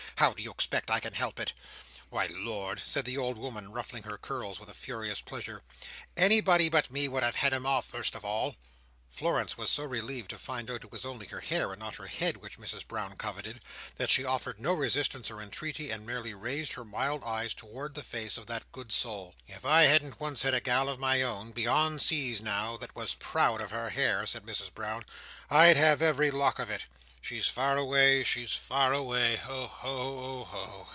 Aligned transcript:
"How 0.17 0.33
do 0.33 0.43
you 0.43 0.51
expect 0.51 0.91
I 0.91 0.99
can 0.99 1.13
help 1.15 1.39
it? 1.39 1.51
Why, 2.11 2.27
Lord!" 2.27 2.77
said 2.79 3.05
the 3.05 3.17
old 3.17 3.39
woman, 3.39 3.71
ruffling 3.71 4.03
her 4.03 4.19
curls 4.19 4.59
with 4.59 4.69
a 4.69 4.73
furious 4.75 5.19
pleasure, 5.19 5.63
"anybody 6.15 6.69
but 6.69 6.91
me 6.91 7.07
would 7.07 7.23
have 7.23 7.37
had 7.37 7.55
'em 7.55 7.65
off, 7.65 7.85
first 7.87 8.13
of 8.13 8.23
all." 8.23 8.55
Florence 9.09 9.57
was 9.57 9.71
so 9.71 9.83
relieved 9.83 10.29
to 10.29 10.37
find 10.37 10.69
that 10.69 10.83
it 10.83 10.91
was 10.91 11.05
only 11.05 11.25
her 11.27 11.39
hair 11.41 11.71
and 11.73 11.79
not 11.79 11.95
her 11.95 12.05
head 12.05 12.37
which 12.37 12.59
Mrs 12.59 12.87
Brown 12.87 13.17
coveted, 13.17 13.61
that 13.95 14.11
she 14.11 14.23
offered 14.23 14.59
no 14.59 14.73
resistance 14.73 15.31
or 15.31 15.41
entreaty, 15.41 15.89
and 15.89 16.05
merely 16.05 16.35
raised 16.35 16.73
her 16.73 16.85
mild 16.85 17.23
eyes 17.23 17.55
towards 17.55 17.95
the 17.95 18.03
face 18.03 18.37
of 18.37 18.45
that 18.45 18.71
good 18.71 18.91
soul. 18.91 19.33
"If 19.47 19.65
I 19.65 19.85
hadn't 19.85 20.19
once 20.19 20.43
had 20.43 20.53
a 20.53 20.61
gal 20.61 20.87
of 20.87 20.99
my 20.99 21.23
own—beyond 21.23 21.99
seas 21.99 22.41
now—that 22.41 22.95
was 22.95 23.15
proud 23.15 23.59
of 23.59 23.71
her 23.71 23.89
hair," 23.89 24.27
said 24.27 24.45
Mrs 24.45 24.71
Brown, 24.71 25.03
"I'd 25.49 25.77
have 25.77 25.99
had 25.99 26.07
every 26.07 26.29
lock 26.29 26.59
of 26.59 26.69
it. 26.69 26.85
She's 27.23 27.47
far 27.47 27.77
away, 27.77 28.23
she's 28.23 28.53
far 28.53 28.93
away! 28.93 29.39
Oho! 29.45 30.39
Oho!" 30.43 30.87